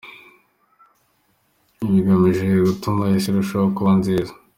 bigamije 1.89 2.45
gutuma 2.67 3.03
Isi 3.17 3.29
irushaho 3.29 3.67
kuba 3.75 3.91
nziza. 3.99 4.33